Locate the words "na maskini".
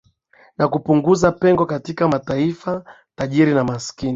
3.53-4.09